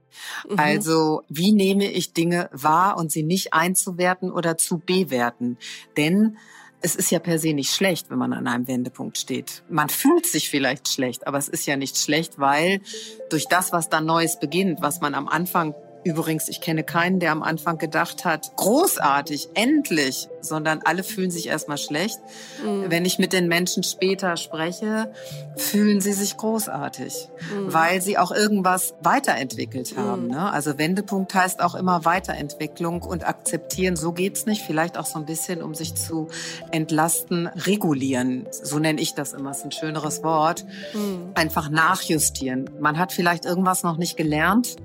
Mhm. 0.48 0.58
Also, 0.58 1.22
wie 1.28 1.52
nehme 1.52 1.90
ich 1.90 2.12
Dinge 2.12 2.48
wahr 2.52 2.96
und 2.96 3.12
sie 3.12 3.22
nicht 3.22 3.52
einzuwerten 3.52 4.30
oder 4.30 4.56
zu 4.56 4.78
bewerten? 4.78 5.58
Denn 5.96 6.36
es 6.84 6.96
ist 6.96 7.10
ja 7.10 7.18
per 7.18 7.38
se 7.38 7.54
nicht 7.54 7.74
schlecht, 7.74 8.10
wenn 8.10 8.18
man 8.18 8.34
an 8.34 8.46
einem 8.46 8.68
Wendepunkt 8.68 9.16
steht. 9.16 9.62
Man 9.70 9.88
fühlt 9.88 10.26
sich 10.26 10.50
vielleicht 10.50 10.88
schlecht, 10.88 11.26
aber 11.26 11.38
es 11.38 11.48
ist 11.48 11.64
ja 11.64 11.76
nicht 11.76 11.96
schlecht, 11.96 12.38
weil 12.38 12.82
durch 13.30 13.46
das, 13.48 13.72
was 13.72 13.88
dann 13.88 14.04
Neues 14.04 14.38
beginnt, 14.38 14.82
was 14.82 15.00
man 15.00 15.14
am 15.14 15.26
Anfang 15.26 15.74
Übrigens, 16.04 16.48
ich 16.48 16.60
kenne 16.60 16.84
keinen, 16.84 17.18
der 17.18 17.32
am 17.32 17.42
Anfang 17.42 17.78
gedacht 17.78 18.26
hat, 18.26 18.54
großartig, 18.56 19.48
endlich, 19.54 20.28
sondern 20.42 20.80
alle 20.84 21.02
fühlen 21.02 21.30
sich 21.30 21.48
erstmal 21.48 21.78
schlecht. 21.78 22.18
Mhm. 22.62 22.90
Wenn 22.90 23.06
ich 23.06 23.18
mit 23.18 23.32
den 23.32 23.48
Menschen 23.48 23.82
später 23.82 24.36
spreche, 24.36 25.12
fühlen 25.56 26.02
sie 26.02 26.12
sich 26.12 26.36
großartig, 26.36 27.28
mhm. 27.38 27.72
weil 27.72 28.02
sie 28.02 28.18
auch 28.18 28.32
irgendwas 28.32 28.94
weiterentwickelt 29.00 29.96
haben. 29.96 30.24
Mhm. 30.24 30.32
Ne? 30.32 30.52
Also 30.52 30.76
Wendepunkt 30.76 31.34
heißt 31.34 31.62
auch 31.62 31.74
immer 31.74 32.04
Weiterentwicklung 32.04 33.02
und 33.02 33.26
akzeptieren, 33.26 33.96
so 33.96 34.12
geht's 34.12 34.44
nicht. 34.44 34.62
Vielleicht 34.62 34.98
auch 34.98 35.06
so 35.06 35.18
ein 35.18 35.24
bisschen, 35.24 35.62
um 35.62 35.74
sich 35.74 35.94
zu 35.94 36.28
entlasten, 36.70 37.46
regulieren. 37.46 38.46
So 38.50 38.78
nenne 38.78 39.00
ich 39.00 39.14
das 39.14 39.32
immer, 39.32 39.52
ist 39.52 39.64
ein 39.64 39.72
schöneres 39.72 40.22
Wort. 40.22 40.66
Mhm. 40.92 41.30
Einfach 41.34 41.70
nachjustieren. 41.70 42.68
Man 42.78 42.98
hat 42.98 43.12
vielleicht 43.12 43.46
irgendwas 43.46 43.82
noch 43.82 43.96
nicht 43.96 44.18
gelernt 44.18 44.76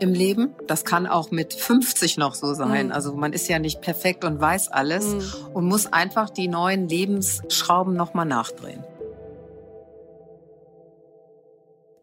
im 0.00 0.12
Leben. 0.12 0.54
Das 0.66 0.84
kann 0.84 1.06
auch 1.06 1.30
mit 1.30 1.54
50 1.54 2.16
noch 2.16 2.34
so 2.34 2.54
sein. 2.54 2.86
Mhm. 2.86 2.92
Also 2.92 3.14
man 3.14 3.32
ist 3.32 3.48
ja 3.48 3.58
nicht 3.58 3.80
perfekt 3.80 4.24
und 4.24 4.40
weiß 4.40 4.68
alles 4.68 5.06
mhm. 5.06 5.54
und 5.54 5.64
muss 5.66 5.92
einfach 5.92 6.30
die 6.30 6.48
neuen 6.48 6.88
Lebensschrauben 6.88 7.94
nochmal 7.94 8.26
nachdrehen. 8.26 8.84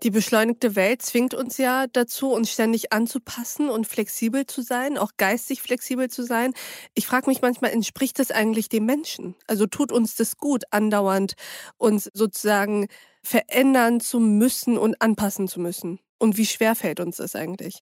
Die 0.03 0.09
beschleunigte 0.09 0.75
Welt 0.75 1.03
zwingt 1.03 1.35
uns 1.35 1.57
ja 1.57 1.85
dazu, 1.85 2.31
uns 2.31 2.49
ständig 2.49 2.91
anzupassen 2.91 3.69
und 3.69 3.85
flexibel 3.85 4.47
zu 4.47 4.63
sein, 4.63 4.97
auch 4.97 5.11
geistig 5.17 5.61
flexibel 5.61 6.09
zu 6.09 6.23
sein. 6.23 6.53
Ich 6.95 7.05
frage 7.05 7.29
mich 7.29 7.43
manchmal, 7.43 7.69
entspricht 7.69 8.17
das 8.17 8.31
eigentlich 8.31 8.67
dem 8.67 8.87
Menschen? 8.87 9.35
Also 9.45 9.67
tut 9.67 9.91
uns 9.91 10.15
das 10.15 10.37
gut, 10.37 10.63
andauernd 10.71 11.33
uns 11.77 12.09
sozusagen 12.15 12.87
verändern 13.21 13.99
zu 13.99 14.19
müssen 14.19 14.79
und 14.79 14.99
anpassen 15.03 15.47
zu 15.47 15.59
müssen? 15.59 15.99
Und 16.21 16.37
wie 16.37 16.45
schwer 16.45 16.75
fällt 16.75 16.99
uns 16.99 17.17
das 17.17 17.35
eigentlich? 17.35 17.81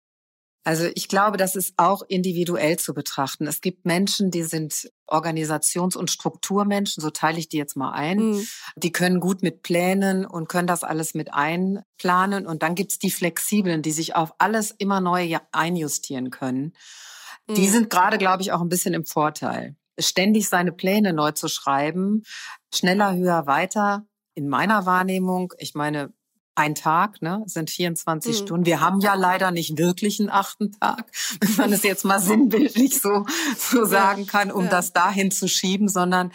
Also 0.63 0.87
ich 0.95 1.09
glaube, 1.09 1.35
das 1.35 1.57
ist 1.57 1.73
auch 1.75 2.03
individuell 2.07 2.79
zu 2.79 2.93
betrachten. 2.93 3.47
Es 3.47 3.59
gibt 3.59 3.85
Menschen, 3.85 4.31
die 4.31 4.43
sind 4.43 4.89
Organisations- 5.07 5.97
und 5.97 6.09
Strukturmenschen, 6.09 7.01
so 7.01 7.09
teile 7.09 7.37
ich 7.37 7.49
die 7.49 7.57
jetzt 7.57 7.75
mal 7.75 7.91
ein. 7.91 8.17
Mhm. 8.17 8.47
Die 8.77 8.93
können 8.93 9.19
gut 9.19 9.41
mit 9.41 9.61
Plänen 9.61 10.25
und 10.25 10.47
können 10.47 10.67
das 10.67 10.85
alles 10.85 11.13
mit 11.15 11.33
einplanen. 11.33 12.47
Und 12.47 12.63
dann 12.63 12.75
gibt's 12.75 12.97
die 12.97 13.11
Flexiblen, 13.11 13.81
die 13.81 13.91
sich 13.91 14.15
auf 14.15 14.33
alles 14.37 14.71
immer 14.71 15.01
neu 15.01 15.37
einjustieren 15.51 16.29
können. 16.29 16.73
Mhm. 17.47 17.55
Die 17.55 17.67
sind 17.67 17.89
gerade, 17.89 18.17
glaube 18.17 18.41
ich, 18.41 18.53
auch 18.53 18.61
ein 18.61 18.69
bisschen 18.69 18.93
im 18.93 19.05
Vorteil. 19.05 19.75
Ständig 19.99 20.47
seine 20.47 20.71
Pläne 20.71 21.11
neu 21.11 21.31
zu 21.33 21.49
schreiben, 21.49 22.23
schneller, 22.73 23.15
höher, 23.15 23.47
weiter. 23.47 24.05
In 24.33 24.47
meiner 24.47 24.85
Wahrnehmung, 24.85 25.53
ich 25.57 25.73
meine, 25.73 26.13
ein 26.59 26.75
Tag, 26.75 27.21
ne, 27.21 27.41
sind 27.45 27.69
24 27.69 28.41
mhm. 28.41 28.45
Stunden. 28.45 28.65
Wir 28.65 28.81
haben 28.81 28.99
ja 28.99 29.13
leider 29.13 29.51
nicht 29.51 29.77
wirklich 29.77 30.19
einen 30.19 30.29
achten 30.29 30.73
Tag, 30.73 31.05
wenn 31.39 31.55
man 31.55 31.73
es 31.73 31.83
jetzt 31.83 32.03
mal 32.03 32.19
sinnbildlich 32.19 32.99
so, 32.99 33.25
so 33.57 33.85
sagen 33.85 34.27
kann, 34.27 34.51
um 34.51 34.65
ja. 34.65 34.69
das 34.69 34.91
dahin 34.91 35.31
zu 35.31 35.47
schieben, 35.47 35.87
sondern 35.87 36.31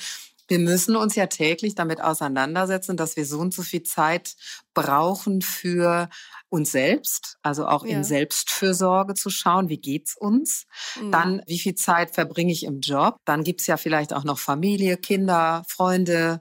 wir 0.49 0.59
müssen 0.59 0.97
uns 0.97 1.14
ja 1.14 1.26
täglich 1.26 1.75
damit 1.75 2.00
auseinandersetzen, 2.00 2.97
dass 2.97 3.16
wir 3.16 3.26
so 3.26 3.38
und 3.38 3.54
so 3.54 3.62
viel 3.62 3.83
Zeit 3.83 4.35
brauchen 4.73 5.43
für 5.43 6.09
uns 6.54 6.73
selbst, 6.73 7.37
also 7.42 7.66
auch 7.66 7.84
ja. 7.84 7.96
in 7.96 8.04
Selbstfürsorge 8.04 9.14
zu 9.14 9.28
schauen, 9.28 9.68
wie 9.68 9.78
geht's 9.78 10.16
uns? 10.16 10.66
Mhm. 11.00 11.11
Dann, 11.11 11.42
wie 11.46 11.58
viel 11.58 11.75
Zeit 11.75 12.14
verbringe 12.14 12.52
ich 12.52 12.64
im 12.64 12.80
Job? 12.80 13.18
Dann 13.25 13.44
gibt's 13.44 13.66
ja 13.66 13.76
vielleicht 13.76 14.14
auch 14.14 14.25
noch 14.25 14.38
Familie, 14.38 14.96
Kinder, 14.96 15.64
Freunde, 15.68 16.40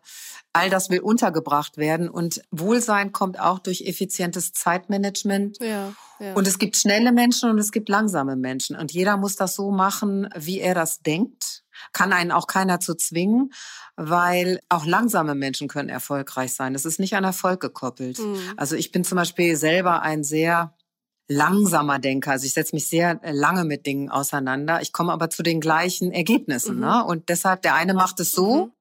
All 0.55 0.69
das 0.69 0.91
will 0.91 0.99
untergebracht 0.99 1.77
werden 1.77 2.07
und 2.07 2.43
Wohlsein 2.51 3.11
kommt 3.11 3.39
auch 3.39 3.57
durch 3.57 3.81
effizientes 3.81 4.53
Zeitmanagement. 4.53 5.57
Ja, 5.59 5.93
ja. 6.19 6.33
Und 6.35 6.47
es 6.47 6.59
gibt 6.59 6.77
schnelle 6.77 7.11
Menschen 7.11 7.49
und 7.49 7.57
es 7.57 7.71
gibt 7.71 7.89
langsame 7.89 8.35
Menschen 8.35 8.75
und 8.75 8.91
jeder 8.91 9.17
muss 9.17 9.35
das 9.35 9.55
so 9.55 9.71
machen, 9.71 10.29
wie 10.35 10.59
er 10.59 10.75
das 10.75 10.99
denkt. 10.99 11.62
Kann 11.91 12.13
einen 12.13 12.31
auch 12.31 12.47
keiner 12.47 12.79
zu 12.79 12.95
zwingen, 12.95 13.53
weil 13.95 14.59
auch 14.69 14.85
langsame 14.85 15.35
Menschen 15.35 15.67
können 15.67 15.89
erfolgreich 15.89 16.53
sein. 16.53 16.75
Es 16.75 16.85
ist 16.85 16.99
nicht 16.99 17.15
an 17.15 17.23
Erfolg 17.23 17.59
gekoppelt. 17.59 18.19
Mhm. 18.19 18.37
Also 18.57 18.75
ich 18.75 18.91
bin 18.91 19.03
zum 19.03 19.17
Beispiel 19.17 19.55
selber 19.55 20.01
ein 20.01 20.23
sehr 20.23 20.73
langsamer 21.27 21.99
Denker. 21.99 22.31
Also 22.31 22.45
ich 22.45 22.53
setze 22.53 22.75
mich 22.75 22.87
sehr 22.87 23.19
lange 23.23 23.65
mit 23.65 23.85
Dingen 23.85 24.09
auseinander. 24.09 24.81
Ich 24.81 24.93
komme 24.93 25.13
aber 25.13 25.29
zu 25.29 25.43
den 25.43 25.61
gleichen 25.61 26.11
Ergebnissen. 26.11 26.75
Mhm. 26.75 26.81
Ne? 26.81 27.05
Und 27.05 27.29
deshalb, 27.29 27.61
der 27.61 27.75
eine 27.75 27.93
macht 27.93 28.19
es 28.19 28.31
so, 28.31 28.65
mhm 28.65 28.71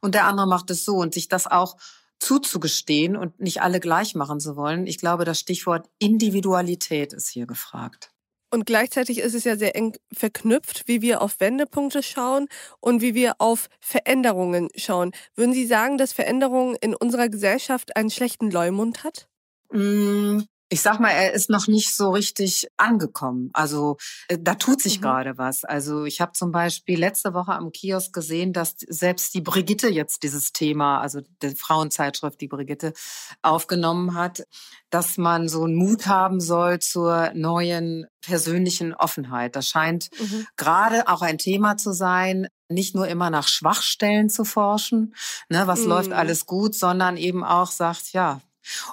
und 0.00 0.14
der 0.14 0.26
andere 0.26 0.46
macht 0.46 0.70
es 0.70 0.84
so 0.84 0.96
und 0.96 1.14
sich 1.14 1.28
das 1.28 1.46
auch 1.46 1.76
zuzugestehen 2.18 3.16
und 3.16 3.38
nicht 3.40 3.62
alle 3.62 3.80
gleich 3.80 4.14
machen 4.14 4.40
zu 4.40 4.56
wollen. 4.56 4.86
Ich 4.86 4.98
glaube, 4.98 5.24
das 5.24 5.38
Stichwort 5.38 5.88
Individualität 5.98 7.12
ist 7.12 7.28
hier 7.28 7.46
gefragt. 7.46 8.10
Und 8.50 8.64
gleichzeitig 8.66 9.18
ist 9.18 9.34
es 9.34 9.44
ja 9.44 9.56
sehr 9.56 9.76
eng 9.76 9.96
verknüpft, 10.12 10.88
wie 10.88 11.02
wir 11.02 11.20
auf 11.20 11.40
Wendepunkte 11.40 12.02
schauen 12.02 12.48
und 12.80 13.02
wie 13.02 13.14
wir 13.14 13.34
auf 13.38 13.68
Veränderungen 13.80 14.68
schauen. 14.74 15.12
Würden 15.34 15.52
Sie 15.52 15.66
sagen, 15.66 15.98
dass 15.98 16.12
Veränderung 16.12 16.74
in 16.76 16.94
unserer 16.94 17.28
Gesellschaft 17.28 17.96
einen 17.96 18.10
schlechten 18.10 18.50
Leumund 18.50 19.04
hat? 19.04 19.28
Mm, 19.70 20.40
ich 20.70 20.82
sag 20.82 21.00
mal, 21.00 21.10
er 21.10 21.32
ist 21.32 21.48
noch 21.48 21.66
nicht 21.66 21.96
so 21.96 22.10
richtig 22.10 22.68
angekommen. 22.76 23.50
Also 23.54 23.96
äh, 24.28 24.38
da 24.40 24.54
tut 24.54 24.82
sich 24.82 24.98
mhm. 24.98 25.02
gerade 25.02 25.38
was. 25.38 25.64
Also 25.64 26.04
ich 26.04 26.20
habe 26.20 26.32
zum 26.32 26.52
Beispiel 26.52 26.98
letzte 26.98 27.32
Woche 27.32 27.52
am 27.52 27.72
Kiosk 27.72 28.12
gesehen, 28.12 28.52
dass 28.52 28.76
selbst 28.86 29.34
die 29.34 29.40
Brigitte 29.40 29.88
jetzt 29.88 30.22
dieses 30.22 30.52
Thema, 30.52 31.00
also 31.00 31.20
die 31.42 31.54
Frauenzeitschrift, 31.54 32.40
die 32.40 32.48
Brigitte, 32.48 32.92
aufgenommen 33.40 34.14
hat, 34.14 34.44
dass 34.90 35.16
man 35.16 35.48
so 35.48 35.64
einen 35.64 35.74
Mut 35.74 36.06
haben 36.06 36.40
soll 36.40 36.80
zur 36.80 37.32
neuen 37.34 38.06
persönlichen 38.20 38.94
Offenheit. 38.94 39.56
Das 39.56 39.68
scheint 39.68 40.10
mhm. 40.20 40.46
gerade 40.56 41.08
auch 41.08 41.22
ein 41.22 41.38
Thema 41.38 41.78
zu 41.78 41.92
sein, 41.92 42.48
nicht 42.68 42.94
nur 42.94 43.08
immer 43.08 43.30
nach 43.30 43.48
Schwachstellen 43.48 44.28
zu 44.28 44.44
forschen, 44.44 45.14
ne, 45.48 45.66
was 45.66 45.80
mhm. 45.80 45.88
läuft 45.88 46.12
alles 46.12 46.44
gut, 46.44 46.74
sondern 46.74 47.16
eben 47.16 47.42
auch 47.42 47.70
sagt, 47.70 48.12
ja, 48.12 48.42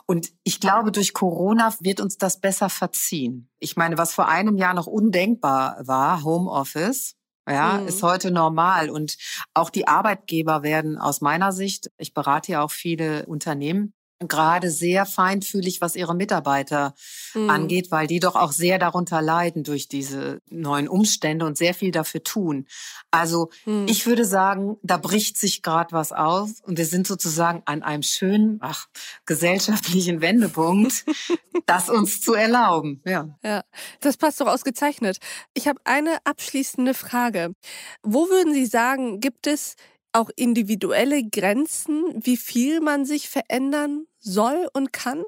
und 0.06 0.32
ich 0.44 0.60
glaube, 0.60 0.92
durch 0.92 1.14
Corona 1.14 1.74
wird 1.80 2.00
uns 2.00 2.18
das 2.18 2.40
besser 2.40 2.70
verziehen. 2.70 3.50
Ich 3.60 3.76
meine, 3.76 3.98
was 3.98 4.14
vor 4.14 4.28
einem 4.28 4.58
Jahr 4.58 4.74
noch 4.74 4.88
undenkbar 4.88 5.78
war, 5.82 6.24
Homeoffice, 6.24 7.16
ja, 7.48 7.80
mhm. 7.80 7.88
ist 7.88 8.04
heute 8.04 8.32
normal. 8.32 8.90
Und 8.90 9.18
auch 9.54 9.70
die 9.70 9.88
Arbeitgeber 9.88 10.64
werden 10.64 10.98
aus 10.98 11.22
meiner 11.22 11.52
Sicht, 11.52 11.92
ich 11.98 12.14
berate 12.14 12.54
ja 12.54 12.62
auch 12.64 12.72
viele 12.72 13.26
Unternehmen, 13.26 13.94
gerade 14.20 14.72
sehr 14.72 15.06
feinfühlig, 15.06 15.82
was 15.82 15.96
ihre 15.96 16.16
Mitarbeiter 16.16 16.94
mhm. 17.34 17.50
angeht, 17.50 17.92
weil 17.92 18.08
die 18.08 18.20
doch 18.20 18.36
auch 18.36 18.52
sehr 18.52 18.80
darunter 18.80 19.22
leiden 19.22 19.64
durch 19.64 19.88
diese 19.88 20.42
neuen 20.50 20.88
Umstände 20.88 21.46
und 21.46 21.58
sehr 21.58 21.74
viel 21.74 21.92
dafür 21.92 22.24
tun. 22.24 22.66
Also 23.12 23.50
mhm. 23.66 23.86
ich 23.90 24.06
würde 24.06 24.26
sagen, 24.26 24.78
da 24.84 24.98
bricht 24.98 25.38
sich 25.38 25.62
gerade 25.62 25.92
was 25.92 26.12
auf 26.12 26.50
und 26.64 26.78
wir 26.78 26.86
sind 26.86 27.08
sozusagen 27.08 27.62
an 27.66 27.84
einem 27.84 28.04
schönen, 28.04 28.60
ach, 28.62 28.88
gesellschaftlichen 29.26 30.22
Wendepunkt, 30.22 31.06
das 31.66 31.90
uns 31.90 32.22
zu 32.22 32.34
erlauben. 32.34 33.02
Ja. 33.06 33.38
ja, 33.44 33.64
das 34.00 34.18
passt 34.18 34.40
doch 34.40 34.48
ausgezeichnet. 34.48 35.18
Ich 35.54 35.68
habe 35.68 35.80
eine 35.84 36.18
abschließende 36.24 36.94
Frage. 36.94 37.54
Wo 38.02 38.30
würden 38.30 38.54
Sie 38.54 38.66
sagen, 38.66 39.20
gibt 39.20 39.48
es 39.48 39.76
auch 40.16 40.30
individuelle 40.36 41.24
Grenzen, 41.24 42.04
wie 42.16 42.38
viel 42.38 42.82
man 42.82 43.06
sich 43.06 43.30
verändern 43.30 44.06
soll 44.20 44.68
und 44.74 44.94
kann? 44.94 45.24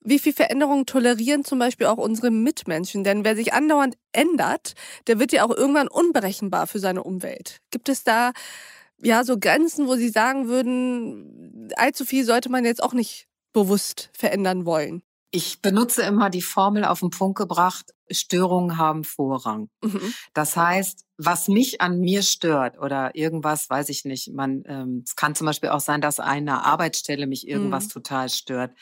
Wie 0.00 0.18
viel 0.18 0.32
Veränderungen 0.32 0.86
tolerieren 0.86 1.44
zum 1.44 1.58
Beispiel 1.58 1.86
auch 1.86 1.98
unsere 1.98 2.30
Mitmenschen? 2.30 3.04
Denn 3.04 3.24
wer 3.24 3.36
sich 3.36 3.52
andauernd 3.52 3.96
ändert, 4.12 4.74
der 5.06 5.18
wird 5.18 5.32
ja 5.32 5.44
auch 5.44 5.56
irgendwann 5.56 5.88
unberechenbar 5.88 6.66
für 6.66 6.78
seine 6.78 7.02
Umwelt. 7.02 7.60
Gibt 7.70 7.88
es 7.88 8.04
da 8.04 8.32
ja 9.00 9.24
so 9.24 9.38
Grenzen, 9.38 9.86
wo 9.86 9.96
Sie 9.96 10.08
sagen 10.08 10.48
würden, 10.48 11.70
allzu 11.76 12.04
viel 12.04 12.24
sollte 12.24 12.50
man 12.50 12.64
jetzt 12.64 12.82
auch 12.82 12.92
nicht 12.92 13.28
bewusst 13.52 14.10
verändern 14.12 14.66
wollen? 14.66 15.02
Ich 15.30 15.60
benutze 15.62 16.02
immer 16.02 16.30
die 16.30 16.42
Formel 16.42 16.84
auf 16.84 17.00
den 17.00 17.10
Punkt 17.10 17.36
gebracht, 17.38 17.92
Störungen 18.10 18.78
haben 18.78 19.04
Vorrang. 19.04 19.68
Mhm. 19.82 20.14
Das 20.32 20.56
heißt, 20.56 21.03
was 21.16 21.48
mich 21.48 21.80
an 21.80 22.00
mir 22.00 22.22
stört 22.22 22.78
oder 22.78 23.14
irgendwas, 23.14 23.70
weiß 23.70 23.88
ich 23.88 24.04
nicht, 24.04 24.32
man, 24.32 24.64
ähm, 24.66 25.02
es 25.04 25.16
kann 25.16 25.34
zum 25.34 25.46
Beispiel 25.46 25.70
auch 25.70 25.80
sein, 25.80 26.00
dass 26.00 26.20
eine 26.20 26.64
Arbeitsstelle 26.64 27.26
mich 27.26 27.46
irgendwas 27.46 27.86
mhm. 27.86 27.90
total 27.90 28.28
stört. 28.28 28.72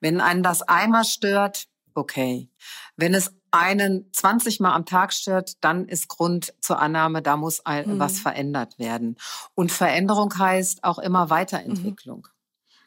Wenn 0.00 0.20
einen 0.20 0.42
das 0.42 0.62
einmal 0.62 1.04
stört, 1.04 1.66
okay. 1.94 2.48
Wenn 2.96 3.14
es 3.14 3.34
einen 3.50 4.10
20 4.12 4.60
Mal 4.60 4.74
am 4.74 4.86
Tag 4.86 5.12
stört, 5.12 5.62
dann 5.62 5.86
ist 5.86 6.08
Grund 6.08 6.54
zur 6.60 6.78
Annahme, 6.78 7.20
da 7.20 7.36
muss 7.36 7.64
ein, 7.66 7.94
mhm. 7.94 7.98
was 7.98 8.18
verändert 8.18 8.78
werden. 8.78 9.16
Und 9.54 9.72
Veränderung 9.72 10.36
heißt 10.36 10.84
auch 10.84 10.98
immer 10.98 11.30
Weiterentwicklung. 11.30 12.28
Mhm. 12.28 12.42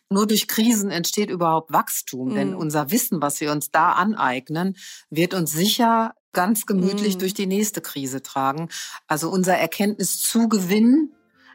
Nur 0.10 0.28
durch 0.28 0.48
Krisen 0.48 0.92
entsteht 0.92 1.30
überhaupt 1.30 1.74
Wachstum, 1.74 2.30
mhm. 2.30 2.36
denn 2.36 2.56
unser 2.56 2.92
Wissen, 2.92 3.22
was 3.22 3.42
wir 3.42 3.52
uns 3.52 3.72
da 3.72 3.94
aneignen, 3.94 4.76
wird 5.10 5.34
uns 5.34 5.52
sicher 5.52 6.14
ganz 6.36 6.68
gemütlich 6.68 7.16
mhm. 7.16 7.20
durch 7.20 7.34
die 7.34 7.48
nächste 7.48 7.82
Krise 7.82 8.22
tragen. 8.22 8.70
Also 9.08 9.32
unser 9.32 9.56
Erkenntniszugewinn 9.56 11.10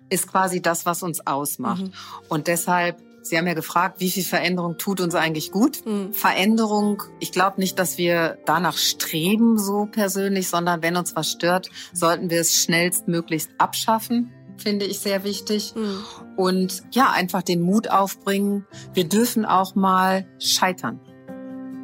ist 0.08 0.26
quasi 0.26 0.60
das, 0.60 0.86
was 0.86 1.04
uns 1.04 1.24
ausmacht. 1.24 1.82
Mhm. 1.82 1.92
Und 2.28 2.48
deshalb 2.48 3.00
Sie 3.22 3.36
haben 3.36 3.46
ja 3.46 3.52
gefragt, 3.52 4.00
wie 4.00 4.10
viel 4.10 4.24
Veränderung 4.24 4.78
tut 4.78 4.98
uns 5.00 5.14
eigentlich 5.14 5.52
gut? 5.52 5.84
Mhm. 5.84 6.14
Veränderung, 6.14 7.02
ich 7.20 7.32
glaube 7.32 7.60
nicht, 7.60 7.78
dass 7.78 7.98
wir 7.98 8.38
danach 8.46 8.78
streben, 8.78 9.58
so 9.58 9.86
persönlich, 9.86 10.48
sondern 10.48 10.82
wenn 10.82 10.96
uns 10.96 11.14
was 11.14 11.30
stört, 11.30 11.68
sollten 11.92 12.30
wir 12.30 12.40
es 12.40 12.62
schnellstmöglichst 12.64 13.50
abschaffen 13.58 14.32
finde 14.60 14.84
ich 14.84 14.98
sehr 15.00 15.24
wichtig. 15.24 15.74
Mhm. 15.74 16.04
Und 16.36 16.82
ja, 16.92 17.10
einfach 17.10 17.42
den 17.42 17.62
Mut 17.62 17.90
aufbringen. 17.90 18.66
Wir 18.92 19.08
dürfen 19.08 19.44
auch 19.44 19.74
mal 19.74 20.26
scheitern. 20.38 21.00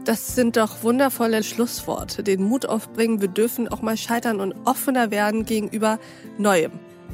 Das 0.07 0.37
sind 0.37 0.57
doch 0.57 0.85
wundervolle 0.85 1.43
Schlussworte. 1.43 2.23
Den 2.23 2.45
Mut 2.45 2.65
aufbringen, 2.65 3.21
wir 3.21 3.27
dürfen 3.27 3.67
auch 3.67 3.83
mal 3.83 3.97
scheitern 3.97 4.41
und 4.41 4.55
offener 4.65 5.11
werden 5.11 5.45
gegenüber 5.45 5.99
Neuem. 6.39 6.71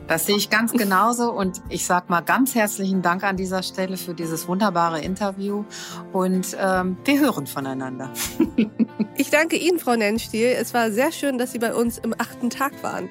Das 0.08 0.26
sehe 0.26 0.36
ich 0.36 0.50
ganz 0.50 0.72
genauso 0.76 1.32
und 1.32 1.62
ich 1.70 1.86
sage 1.86 2.04
mal 2.08 2.20
ganz 2.20 2.54
herzlichen 2.54 3.00
Dank 3.00 3.24
an 3.24 3.38
dieser 3.38 3.62
Stelle 3.62 3.96
für 3.96 4.12
dieses 4.12 4.46
wunderbare 4.46 5.00
Interview 5.00 5.64
und 6.12 6.54
ähm, 6.60 6.98
wir 7.04 7.18
hören 7.18 7.46
voneinander. 7.46 8.10
ich 9.16 9.30
danke 9.30 9.56
Ihnen, 9.56 9.78
Frau 9.78 9.96
Nennstiel. 9.96 10.48
Es 10.48 10.74
war 10.74 10.90
sehr 10.90 11.12
schön, 11.12 11.38
dass 11.38 11.52
Sie 11.52 11.58
bei 11.58 11.74
uns 11.74 11.96
im 11.96 12.14
achten 12.18 12.50
Tag 12.50 12.82
waren. 12.82 13.08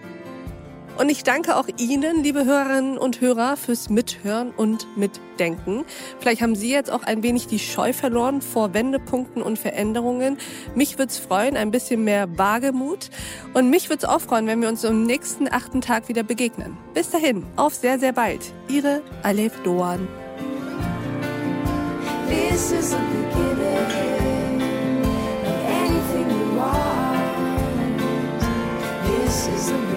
Und 1.02 1.10
ich 1.10 1.24
danke 1.24 1.56
auch 1.56 1.66
Ihnen, 1.80 2.22
liebe 2.22 2.46
Hörerinnen 2.46 3.00
und 3.00 3.22
Hörer, 3.22 3.58
fürs 3.58 3.90
Mithören 3.90 4.52
und 4.52 4.86
Mitdenken. 4.96 5.84
Vielleicht 6.20 6.44
haben 6.44 6.54
Sie 6.54 6.70
jetzt 6.70 6.92
auch 6.92 7.02
ein 7.02 7.24
wenig 7.24 7.48
die 7.48 7.58
Scheu 7.58 7.92
verloren 7.92 8.40
vor 8.44 8.76
Wendepunkten 8.76 9.42
und 9.42 9.58
Veränderungen. 9.58 10.38
Mich 10.76 11.00
würde 11.00 11.10
es 11.10 11.18
freuen, 11.18 11.58
ein 11.58 11.72
bisschen 11.72 12.04
mehr 12.04 12.38
Wagemut. 12.38 13.10
Und 13.56 13.72
mich 13.72 13.90
würde 13.90 14.04
es 14.04 14.06
auch 14.06 14.22
freuen, 14.22 14.46
wenn 14.46 14.62
wir 14.62 14.70
uns 14.70 14.86
am 14.86 15.02
nächsten 15.02 15.52
achten 15.52 15.82
Tag 15.82 16.08
wieder 16.08 16.22
begegnen. 16.22 16.78
Bis 16.94 17.10
dahin, 17.10 17.48
auf 17.56 17.74
sehr, 17.74 17.98
sehr 17.98 18.14
bald. 18.14 18.54
Ihre 18.68 19.02
Alef 19.24 19.60
Doan. 19.64 20.08
This 22.30 22.72
is 22.74 22.92
the 22.92 22.98
beginning 22.98 24.62
of 24.62 25.66
anything 25.66 26.30
you 26.30 26.60
want. 26.60 27.18
This 29.26 29.48
is 29.48 29.66
the 29.70 29.92